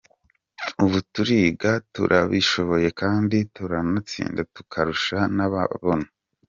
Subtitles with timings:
[0.83, 6.07] Ubu turiga turabishoboye kandi turanatsinda tukarusha n’ababona.